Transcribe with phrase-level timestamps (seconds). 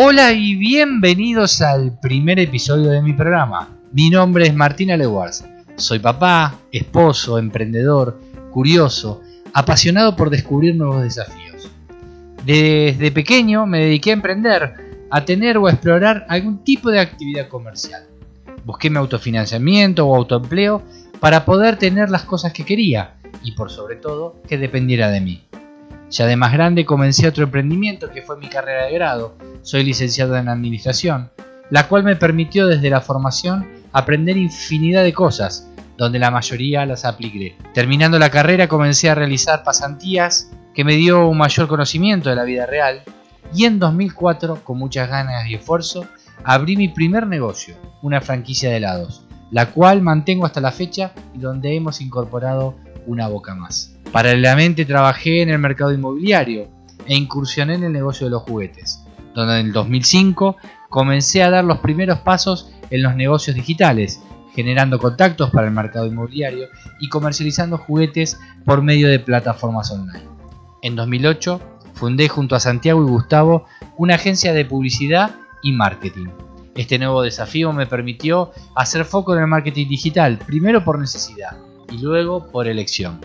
[0.00, 3.76] Hola y bienvenidos al primer episodio de mi programa.
[3.90, 5.44] Mi nombre es Martín Alewars.
[5.74, 8.16] Soy papá, esposo, emprendedor,
[8.52, 9.22] curioso,
[9.52, 11.68] apasionado por descubrir nuevos desafíos.
[12.46, 14.74] Desde pequeño me dediqué a emprender,
[15.10, 18.06] a tener o explorar algún tipo de actividad comercial.
[18.64, 20.80] Busqué mi autofinanciamiento o autoempleo
[21.18, 25.47] para poder tener las cosas que quería y por sobre todo que dependiera de mí.
[26.10, 29.34] Ya de más grande comencé otro emprendimiento que fue mi carrera de grado.
[29.62, 31.30] Soy licenciado en administración,
[31.70, 37.04] la cual me permitió desde la formación aprender infinidad de cosas, donde la mayoría las
[37.04, 37.56] apliqué.
[37.74, 42.44] Terminando la carrera comencé a realizar pasantías que me dio un mayor conocimiento de la
[42.44, 43.02] vida real
[43.54, 46.06] y en 2004, con muchas ganas y esfuerzo,
[46.44, 51.38] abrí mi primer negocio, una franquicia de helados, la cual mantengo hasta la fecha y
[51.38, 53.97] donde hemos incorporado una boca más.
[54.12, 56.68] Paralelamente trabajé en el mercado inmobiliario
[57.06, 59.04] e incursioné en el negocio de los juguetes,
[59.34, 60.56] donde en el 2005
[60.88, 64.22] comencé a dar los primeros pasos en los negocios digitales,
[64.54, 66.68] generando contactos para el mercado inmobiliario
[67.00, 70.24] y comercializando juguetes por medio de plataformas online.
[70.82, 71.60] En 2008
[71.94, 73.66] fundé junto a Santiago y Gustavo
[73.96, 76.28] una agencia de publicidad y marketing.
[76.74, 81.56] Este nuevo desafío me permitió hacer foco en el marketing digital, primero por necesidad
[81.90, 83.20] y luego por elección.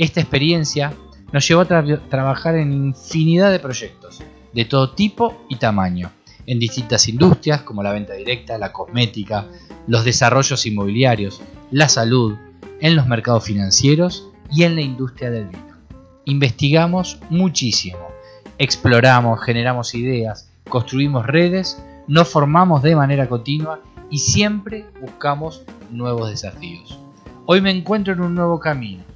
[0.00, 0.94] Esta experiencia
[1.30, 1.66] nos llevó a
[2.08, 4.22] trabajar en infinidad de proyectos,
[4.54, 6.10] de todo tipo y tamaño,
[6.46, 9.48] en distintas industrias como la venta directa, la cosmética,
[9.86, 12.34] los desarrollos inmobiliarios, la salud,
[12.80, 15.76] en los mercados financieros y en la industria del vino.
[16.24, 18.08] Investigamos muchísimo,
[18.56, 26.98] exploramos, generamos ideas, construimos redes, nos formamos de manera continua y siempre buscamos nuevos desafíos.
[27.44, 29.09] Hoy me encuentro en un nuevo camino,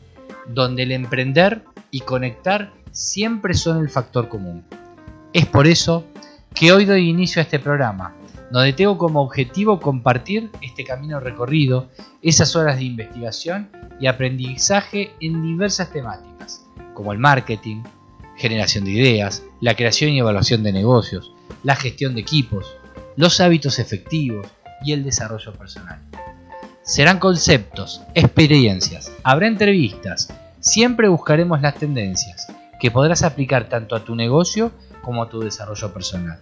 [0.48, 4.64] donde el emprender y conectar siempre son el factor común.
[5.32, 6.04] Es por eso
[6.54, 8.14] que hoy doy inicio a este programa,
[8.50, 11.88] donde tengo como objetivo compartir este camino recorrido,
[12.22, 13.68] esas horas de investigación
[14.00, 17.82] y aprendizaje en diversas temáticas, como el marketing,
[18.36, 21.32] generación de ideas, la creación y evaluación de negocios,
[21.62, 22.76] la gestión de equipos,
[23.16, 24.46] los hábitos efectivos
[24.84, 26.00] y el desarrollo personal.
[26.84, 30.28] Serán conceptos, experiencias, habrá entrevistas,
[30.60, 32.46] siempre buscaremos las tendencias
[32.78, 36.38] que podrás aplicar tanto a tu negocio como a tu desarrollo personal.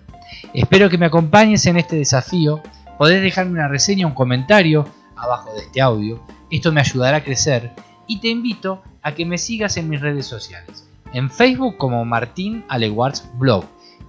[0.53, 2.61] Espero que me acompañes en este desafío,
[2.99, 6.21] podés dejarme una reseña, un comentario abajo de este audio,
[6.51, 7.71] esto me ayudará a crecer
[8.09, 12.65] y te invito a que me sigas en mis redes sociales, en Facebook como Martín
[12.69, 13.65] Aleguards Blog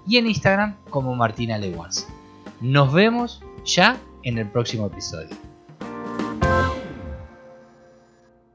[0.08, 2.08] y en Instagram como Martín Aleguards.
[2.60, 5.53] Nos vemos ya en el próximo episodio.